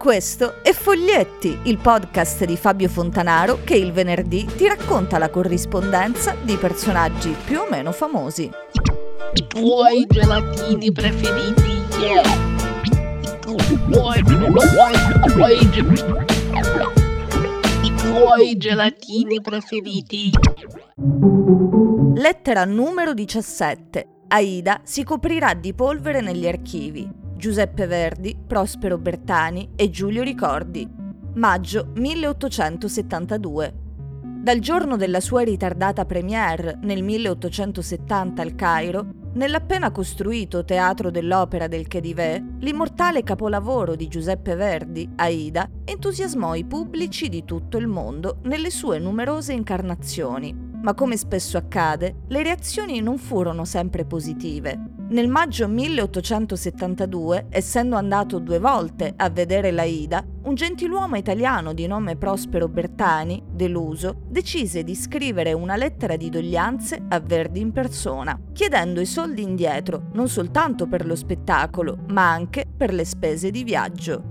Questo 0.00 0.62
è 0.62 0.72
Foglietti, 0.72 1.58
il 1.64 1.76
podcast 1.76 2.46
di 2.46 2.56
Fabio 2.56 2.88
Fontanaro 2.88 3.58
che 3.64 3.76
il 3.76 3.92
venerdì 3.92 4.46
ti 4.46 4.66
racconta 4.66 5.18
la 5.18 5.28
corrispondenza 5.28 6.34
di 6.42 6.56
personaggi 6.56 7.36
più 7.44 7.58
o 7.58 7.66
meno 7.68 7.92
famosi. 7.92 8.50
I 9.34 9.46
tuoi 9.46 10.06
gelatini 10.08 10.90
preferiti, 10.90 11.82
yeah. 12.00 12.22
I 13.44 13.78
tuoi, 13.90 14.24
I 17.82 17.94
tuoi 17.96 18.56
gelatini 18.56 19.42
preferiti. 19.42 20.30
Lettera 22.14 22.64
numero 22.64 23.12
17. 23.12 24.06
Aida 24.28 24.80
si 24.82 25.04
coprirà 25.04 25.52
di 25.52 25.74
polvere 25.74 26.22
negli 26.22 26.48
archivi. 26.48 27.19
Giuseppe 27.40 27.86
Verdi, 27.86 28.36
Prospero 28.46 28.98
Bertani 28.98 29.70
e 29.74 29.88
Giulio 29.88 30.22
Ricordi. 30.22 30.86
Maggio 31.36 31.90
1872. 31.94 33.74
Dal 34.42 34.58
giorno 34.58 34.96
della 34.96 35.20
sua 35.20 35.40
ritardata 35.40 36.04
première 36.04 36.78
nel 36.82 37.02
1870 37.02 38.42
al 38.42 38.54
Cairo, 38.54 39.06
nell'appena 39.32 39.90
costruito 39.90 40.66
Teatro 40.66 41.10
dell'Opera 41.10 41.66
del 41.66 41.88
Khedive, 41.88 42.56
l'immortale 42.58 43.22
capolavoro 43.22 43.94
di 43.94 44.06
Giuseppe 44.06 44.54
Verdi, 44.54 45.08
Aida, 45.16 45.66
entusiasmò 45.86 46.54
i 46.54 46.66
pubblici 46.66 47.30
di 47.30 47.46
tutto 47.46 47.78
il 47.78 47.86
mondo 47.86 48.40
nelle 48.42 48.68
sue 48.68 48.98
numerose 48.98 49.54
incarnazioni. 49.54 50.69
Ma 50.82 50.94
come 50.94 51.16
spesso 51.16 51.58
accade, 51.58 52.22
le 52.28 52.42
reazioni 52.42 53.00
non 53.00 53.18
furono 53.18 53.64
sempre 53.64 54.06
positive. 54.06 54.90
Nel 55.10 55.28
maggio 55.28 55.68
1872, 55.68 57.46
essendo 57.50 57.96
andato 57.96 58.38
due 58.38 58.58
volte 58.60 59.12
a 59.16 59.28
vedere 59.28 59.72
l'Aida, 59.72 60.24
un 60.44 60.54
gentiluomo 60.54 61.16
italiano 61.16 61.74
di 61.74 61.86
nome 61.86 62.16
Prospero 62.16 62.68
Bertani, 62.68 63.42
deluso, 63.50 64.22
decise 64.28 64.84
di 64.84 64.94
scrivere 64.94 65.52
una 65.52 65.76
lettera 65.76 66.16
di 66.16 66.30
doglianze 66.30 67.02
a 67.08 67.20
Verdi 67.20 67.60
in 67.60 67.72
persona, 67.72 68.40
chiedendo 68.52 69.00
i 69.00 69.06
soldi 69.06 69.42
indietro 69.42 70.10
non 70.12 70.28
soltanto 70.28 70.86
per 70.86 71.04
lo 71.04 71.16
spettacolo, 71.16 71.98
ma 72.08 72.30
anche 72.30 72.64
per 72.74 72.94
le 72.94 73.04
spese 73.04 73.50
di 73.50 73.64
viaggio. 73.64 74.22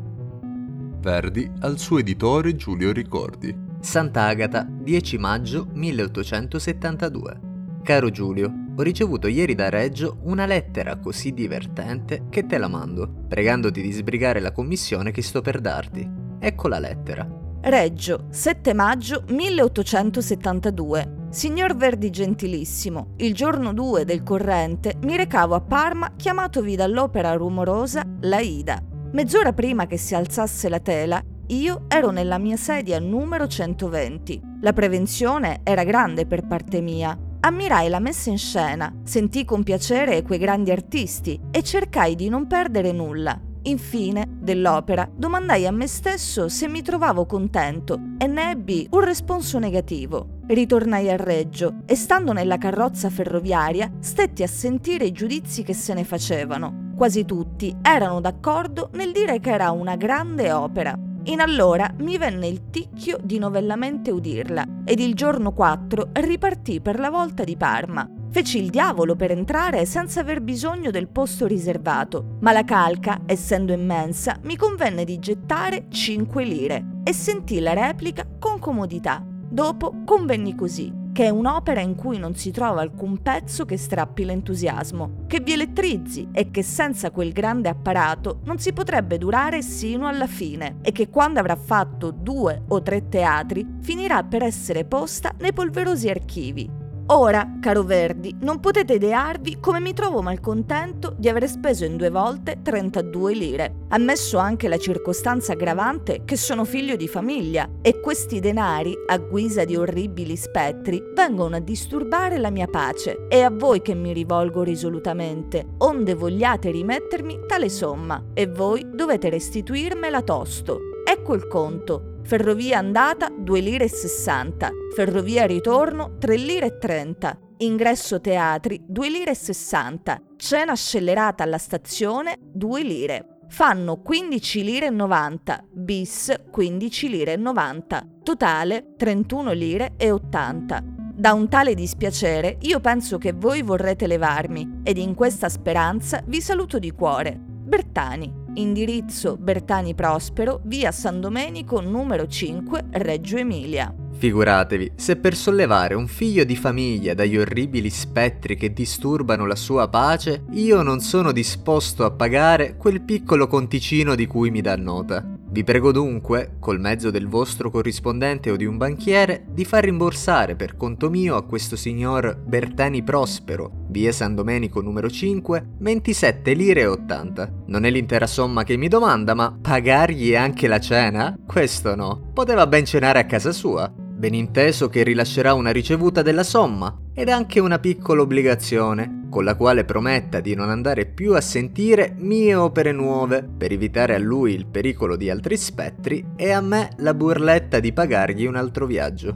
Verdi 1.01 1.51
al 1.59 1.77
suo 1.77 1.99
editore 1.99 2.55
Giulio 2.55 2.91
Ricordi. 2.91 3.67
Sant'Agata, 3.81 4.67
10 4.69 5.17
maggio 5.17 5.67
1872. 5.71 7.39
Caro 7.81 8.09
Giulio, 8.09 8.51
ho 8.75 8.81
ricevuto 8.81 9.27
ieri 9.27 9.55
da 9.55 9.69
Reggio 9.69 10.17
una 10.23 10.45
lettera 10.45 10.97
così 10.97 11.33
divertente 11.33 12.25
che 12.29 12.45
te 12.45 12.57
la 12.57 12.67
mando, 12.67 13.09
pregandoti 13.27 13.81
di 13.81 13.91
sbrigare 13.91 14.41
la 14.41 14.51
commissione 14.51 15.11
che 15.11 15.21
sto 15.21 15.41
per 15.41 15.61
darti. 15.61 16.07
Ecco 16.39 16.67
la 16.67 16.79
lettera. 16.79 17.25
Reggio, 17.61 18.27
7 18.29 18.73
maggio 18.73 19.23
1872. 19.29 21.27
Signor 21.29 21.75
Verdi 21.75 22.09
Gentilissimo, 22.09 23.13
il 23.17 23.33
giorno 23.33 23.73
2 23.73 24.03
del 24.03 24.23
corrente 24.23 24.95
mi 25.03 25.15
recavo 25.15 25.55
a 25.55 25.61
Parma 25.61 26.13
chiamatovi 26.17 26.75
dall'opera 26.75 27.33
rumorosa 27.33 28.03
La 28.21 28.39
Ida. 28.39 28.81
Mezz'ora 29.11 29.53
prima 29.53 29.87
che 29.87 29.97
si 29.97 30.15
alzasse 30.15 30.69
la 30.69 30.79
tela, 30.79 31.23
io 31.49 31.85
ero 31.87 32.11
nella 32.11 32.37
mia 32.37 32.57
sedia 32.57 32.99
numero 32.99 33.47
120. 33.47 34.41
La 34.61 34.73
prevenzione 34.73 35.61
era 35.63 35.83
grande 35.83 36.25
per 36.25 36.45
parte 36.45 36.81
mia, 36.81 37.17
Ammirai 37.41 37.87
la 37.87 37.99
messa 37.99 38.29
in 38.29 38.37
scena, 38.37 38.93
sentii 39.01 39.45
con 39.45 39.63
piacere 39.63 40.23
quei 40.23 40.39
grandi 40.39 40.71
artisti 40.71 41.39
e 41.51 41.63
cercai 41.63 42.15
di 42.15 42.27
non 42.27 42.47
perdere 42.47 42.91
nulla. 42.91 43.39
Infine, 43.63 44.27
dell'opera, 44.29 45.09
domandai 45.09 45.65
a 45.65 45.71
me 45.71 45.87
stesso 45.87 46.49
se 46.49 46.67
mi 46.67 46.81
trovavo 46.81 47.25
contento 47.25 47.97
e 48.17 48.27
ne 48.27 48.51
ebbi 48.51 48.87
un 48.91 48.99
responso 48.99 49.57
negativo. 49.57 50.39
Ritornai 50.47 51.09
a 51.09 51.15
Reggio 51.15 51.75
e 51.85 51.95
stando 51.95 52.33
nella 52.33 52.57
carrozza 52.57 53.09
ferroviaria 53.09 53.89
stetti 53.99 54.43
a 54.43 54.47
sentire 54.47 55.05
i 55.05 55.13
giudizi 55.13 55.63
che 55.63 55.73
se 55.73 55.93
ne 55.93 56.03
facevano. 56.03 56.91
Quasi 56.97 57.23
tutti 57.23 57.73
erano 57.81 58.19
d'accordo 58.19 58.89
nel 58.93 59.13
dire 59.13 59.39
che 59.39 59.51
era 59.51 59.71
una 59.71 59.95
grande 59.95 60.51
opera, 60.51 60.97
in 61.29 61.41
allora 61.41 61.91
mi 61.99 62.17
venne 62.17 62.47
il 62.47 62.69
ticchio 62.71 63.19
di 63.21 63.37
novellamente 63.37 64.09
udirla 64.09 64.65
ed 64.83 64.99
il 64.99 65.13
giorno 65.13 65.53
4 65.53 66.09
ripartì 66.13 66.81
per 66.81 66.99
la 66.99 67.11
volta 67.11 67.43
di 67.43 67.55
Parma. 67.55 68.09
Feci 68.31 68.57
il 68.57 68.69
diavolo 68.69 69.15
per 69.15 69.31
entrare 69.31 69.85
senza 69.85 70.21
aver 70.21 70.41
bisogno 70.41 70.89
del 70.91 71.07
posto 71.07 71.45
riservato, 71.45 72.37
ma 72.41 72.51
la 72.51 72.63
calca, 72.63 73.21
essendo 73.25 73.73
immensa, 73.73 74.37
mi 74.43 74.55
convenne 74.55 75.03
di 75.03 75.19
gettare 75.19 75.85
5 75.89 76.43
lire 76.43 76.85
e 77.03 77.13
sentì 77.13 77.59
la 77.59 77.73
replica 77.73 78.27
con 78.39 78.59
comodità. 78.59 79.23
Dopo 79.23 80.01
convenni 80.05 80.55
così 80.55 80.98
che 81.19 81.25
è 81.25 81.29
un'opera 81.29 81.81
in 81.81 81.95
cui 81.95 82.17
non 82.17 82.33
si 82.35 82.49
trova 82.49 82.79
alcun 82.79 83.21
pezzo 83.21 83.65
che 83.65 83.75
strappi 83.75 84.23
l'entusiasmo, 84.23 85.25
che 85.27 85.41
vi 85.41 85.51
elettrizzi 85.51 86.29
e 86.31 86.49
che 86.49 86.63
senza 86.63 87.11
quel 87.11 87.33
grande 87.33 87.67
apparato 87.67 88.39
non 88.45 88.57
si 88.57 88.71
potrebbe 88.71 89.17
durare 89.17 89.61
sino 89.61 90.07
alla 90.07 90.27
fine 90.27 90.77
e 90.81 90.93
che 90.93 91.09
quando 91.09 91.41
avrà 91.41 91.57
fatto 91.57 92.11
due 92.11 92.63
o 92.69 92.81
tre 92.81 93.09
teatri 93.09 93.67
finirà 93.81 94.23
per 94.23 94.43
essere 94.43 94.85
posta 94.85 95.33
nei 95.39 95.51
polverosi 95.51 96.07
archivi 96.07 96.78
Ora, 97.11 97.57
caro 97.59 97.81
Verdi, 97.81 98.35
non 98.41 98.59
potete 98.59 98.93
idearvi 98.93 99.57
come 99.59 99.79
mi 99.79 99.93
trovo 99.93 100.21
malcontento 100.21 101.15
di 101.17 101.27
aver 101.27 101.49
speso 101.49 101.83
in 101.83 101.97
due 101.97 102.11
volte 102.11 102.59
32 102.61 103.33
lire, 103.33 103.75
ammesso 103.87 104.37
anche 104.37 104.67
la 104.67 104.77
circostanza 104.77 105.53
aggravante 105.53 106.21
che 106.23 106.37
sono 106.37 106.65
figlio 106.65 106.95
di 106.95 107.07
famiglia 107.07 107.67
e 107.81 107.99
questi 107.99 108.39
denari, 108.39 108.93
a 109.07 109.17
guisa 109.17 109.65
di 109.65 109.75
orribili 109.75 110.35
spettri, 110.35 111.01
vengono 111.15 111.55
a 111.55 111.59
disturbare 111.59 112.37
la 112.37 112.51
mia 112.51 112.67
pace. 112.67 113.25
È 113.27 113.39
a 113.39 113.49
voi 113.49 113.81
che 113.81 113.95
mi 113.95 114.13
rivolgo 114.13 114.61
risolutamente, 114.61 115.65
onde 115.79 116.13
vogliate 116.13 116.69
rimettermi 116.69 117.39
tale 117.47 117.69
somma, 117.69 118.23
e 118.35 118.45
voi 118.45 118.87
dovete 118.93 119.31
restituirmela 119.31 120.21
tosto. 120.21 120.79
Ecco 121.03 121.33
il 121.33 121.47
conto, 121.47 122.18
Ferrovia 122.29 122.77
andata 122.77 123.31
2 123.35 123.59
lire 123.59 123.87
60, 123.87 124.69
ferrovia 124.95 125.47
ritorno 125.47 126.17
3 126.19 126.35
lire 126.35 126.77
30, 126.77 127.39
ingresso 127.57 128.21
teatri 128.21 128.83
2 128.85 129.09
lire 129.09 129.33
60, 129.33 130.21
cena 130.37 130.75
scellerata 130.75 131.41
alla 131.41 131.57
stazione 131.57 132.37
2 132.39 132.83
lire. 132.83 133.25
Fanno 133.47 133.99
15 134.03 134.63
lire 134.63 134.91
90, 134.91 135.63
bis 135.71 136.31
15 136.51 137.09
lire 137.09 137.35
90, 137.35 138.07
totale 138.21 138.93
31 138.95 139.51
lire 139.53 139.93
80. 139.99 140.83
Da 141.11 141.33
un 141.33 141.49
tale 141.49 141.73
dispiacere 141.73 142.57
io 142.61 142.79
penso 142.79 143.17
che 143.17 143.33
voi 143.33 143.63
vorrete 143.63 144.05
levarmi 144.05 144.81
ed 144.83 144.99
in 144.99 145.15
questa 145.15 145.49
speranza 145.49 146.21
vi 146.27 146.41
saluto 146.41 146.77
di 146.77 146.91
cuore. 146.91 147.35
Bertani 147.35 148.39
indirizzo 148.59 149.37
Bertani 149.37 149.95
Prospero, 149.95 150.61
via 150.63 150.91
San 150.91 151.19
Domenico 151.19 151.79
numero 151.79 152.27
5, 152.27 152.85
Reggio 152.91 153.37
Emilia. 153.37 153.93
Figuratevi, 154.11 154.91
se 154.95 155.15
per 155.15 155.33
sollevare 155.33 155.93
un 155.93 156.07
figlio 156.07 156.43
di 156.43 156.57
famiglia 156.57 157.13
dagli 157.13 157.37
orribili 157.37 157.89
spettri 157.89 158.57
che 158.57 158.73
disturbano 158.73 159.45
la 159.45 159.55
sua 159.55 159.87
pace, 159.87 160.43
io 160.51 160.81
non 160.81 160.99
sono 160.99 161.31
disposto 161.31 162.03
a 162.03 162.11
pagare 162.11 162.75
quel 162.75 163.01
piccolo 163.01 163.47
conticino 163.47 164.15
di 164.15 164.27
cui 164.27 164.51
mi 164.51 164.59
dà 164.59 164.75
nota. 164.75 165.38
Vi 165.51 165.63
prego 165.63 165.91
dunque, 165.91 166.57
col 166.59 166.79
mezzo 166.79 167.09
del 167.09 167.27
vostro 167.27 167.71
corrispondente 167.71 168.51
o 168.51 168.55
di 168.55 168.65
un 168.65 168.77
banchiere, 168.77 169.45
di 169.49 169.65
far 169.65 169.83
rimborsare 169.83 170.55
per 170.55 170.77
conto 170.77 171.09
mio 171.09 171.35
a 171.35 171.43
questo 171.43 171.75
signor 171.75 172.37
Bertani 172.37 173.01
Prospero, 173.01 173.85
via 173.87 174.11
San 174.11 174.35
Domenico 174.35 174.79
numero 174.81 175.09
5, 175.09 175.69
27 175.79 176.53
lire 176.53 176.81
e 176.81 176.85
80. 176.85 177.63
Non 177.65 177.83
è 177.85 177.89
l'intera 177.89 178.27
somma 178.27 178.63
che 178.63 178.77
mi 178.77 178.87
domanda, 178.89 179.33
ma 179.33 179.57
pagargli 179.59 180.35
anche 180.35 180.67
la 180.67 180.79
cena? 180.79 181.35
Questo 181.47 181.95
no. 181.95 182.29
Poteva 182.31 182.67
ben 182.67 182.85
cenare 182.85 183.17
a 183.17 183.25
casa 183.25 183.51
sua. 183.51 183.91
Ben 183.91 184.35
inteso 184.35 184.87
che 184.87 185.01
rilascerà 185.01 185.55
una 185.55 185.71
ricevuta 185.71 186.21
della 186.21 186.43
somma 186.43 186.95
ed 187.11 187.27
anche 187.27 187.59
una 187.59 187.79
piccola 187.79 188.21
obbligazione, 188.21 189.18
con 189.29 189.43
la 189.43 189.55
quale 189.55 189.85
prometta 189.85 190.39
di 190.39 190.55
non 190.55 190.69
andare 190.69 191.05
più 191.05 191.33
a 191.35 191.41
sentire 191.41 192.13
mie 192.17 192.55
opere 192.55 192.91
nuove, 192.91 193.43
per 193.43 193.71
evitare 193.71 194.15
a 194.15 194.19
lui 194.19 194.53
il 194.53 194.65
pericolo 194.65 195.15
di 195.15 195.29
altri 195.29 195.55
spettri 195.55 196.31
e 196.35 196.51
a 196.51 196.61
me 196.61 196.89
la 196.97 197.13
burletta 197.13 197.79
di 197.79 197.93
pagargli 197.93 198.45
un 198.45 198.55
altro 198.55 198.85
viaggio. 198.85 199.35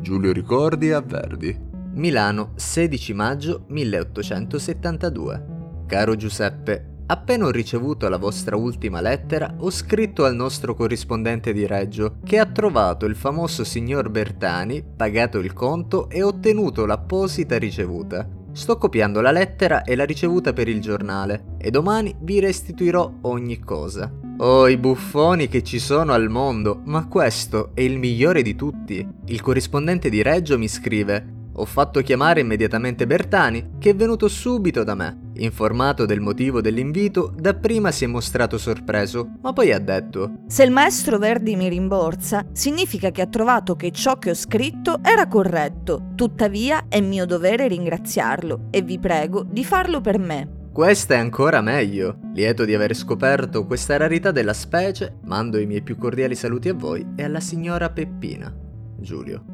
Giulio 0.00 0.32
Ricordi 0.32 0.90
a 0.90 1.00
Verdi. 1.00 1.56
Milano, 1.92 2.52
16 2.56 3.14
maggio 3.14 3.64
1872. 3.68 5.46
Caro 5.86 6.16
Giuseppe, 6.16 6.88
Appena 7.06 7.44
ho 7.44 7.50
ricevuto 7.50 8.08
la 8.08 8.16
vostra 8.16 8.56
ultima 8.56 9.02
lettera, 9.02 9.54
ho 9.58 9.70
scritto 9.70 10.24
al 10.24 10.34
nostro 10.34 10.74
corrispondente 10.74 11.52
di 11.52 11.66
Reggio 11.66 12.16
che 12.24 12.38
ha 12.38 12.46
trovato 12.46 13.04
il 13.04 13.14
famoso 13.14 13.62
signor 13.62 14.08
Bertani, 14.08 14.82
pagato 14.96 15.38
il 15.38 15.52
conto 15.52 16.08
e 16.08 16.22
ottenuto 16.22 16.86
l'apposita 16.86 17.58
ricevuta. 17.58 18.26
Sto 18.54 18.78
copiando 18.78 19.20
la 19.20 19.32
lettera 19.32 19.82
e 19.82 19.96
la 19.96 20.04
ricevuta 20.04 20.52
per 20.52 20.68
il 20.68 20.80
giornale 20.80 21.56
e 21.58 21.72
domani 21.72 22.14
vi 22.20 22.38
restituirò 22.38 23.12
ogni 23.22 23.58
cosa. 23.58 24.08
Oh, 24.38 24.68
i 24.68 24.76
buffoni 24.76 25.48
che 25.48 25.64
ci 25.64 25.80
sono 25.80 26.12
al 26.12 26.30
mondo, 26.30 26.80
ma 26.84 27.08
questo 27.08 27.72
è 27.74 27.80
il 27.80 27.98
migliore 27.98 28.42
di 28.42 28.54
tutti. 28.54 29.04
Il 29.26 29.40
corrispondente 29.40 30.08
di 30.08 30.22
Reggio 30.22 30.56
mi 30.56 30.68
scrive: 30.68 31.48
Ho 31.54 31.64
fatto 31.64 32.00
chiamare 32.00 32.40
immediatamente 32.40 33.08
Bertani, 33.08 33.72
che 33.80 33.90
è 33.90 33.96
venuto 33.96 34.28
subito 34.28 34.84
da 34.84 34.94
me. 34.94 35.23
Informato 35.36 36.06
del 36.06 36.20
motivo 36.20 36.60
dell'invito, 36.60 37.32
dapprima 37.36 37.90
si 37.90 38.04
è 38.04 38.06
mostrato 38.06 38.56
sorpreso, 38.56 39.38
ma 39.42 39.52
poi 39.52 39.72
ha 39.72 39.78
detto: 39.78 40.42
Se 40.46 40.62
il 40.62 40.70
maestro 40.70 41.18
Verdi 41.18 41.56
mi 41.56 41.68
rimborsa, 41.68 42.46
significa 42.52 43.10
che 43.10 43.22
ha 43.22 43.26
trovato 43.26 43.74
che 43.74 43.90
ciò 43.90 44.18
che 44.18 44.30
ho 44.30 44.34
scritto 44.34 44.98
era 45.02 45.26
corretto. 45.26 46.12
Tuttavia 46.14 46.86
è 46.88 47.00
mio 47.00 47.26
dovere 47.26 47.66
ringraziarlo 47.66 48.66
e 48.70 48.82
vi 48.82 48.98
prego 48.98 49.44
di 49.48 49.64
farlo 49.64 50.00
per 50.00 50.18
me. 50.18 50.62
Questa 50.72 51.14
è 51.14 51.18
ancora 51.18 51.60
meglio. 51.60 52.18
Lieto 52.32 52.64
di 52.64 52.74
aver 52.74 52.94
scoperto 52.94 53.64
questa 53.64 53.96
rarità 53.96 54.32
della 54.32 54.52
specie, 54.52 55.18
mando 55.22 55.58
i 55.58 55.66
miei 55.66 55.82
più 55.82 55.96
cordiali 55.96 56.34
saluti 56.34 56.68
a 56.68 56.74
voi 56.74 57.06
e 57.14 57.22
alla 57.22 57.40
signora 57.40 57.90
Peppina. 57.90 58.52
Giulio. 58.98 59.53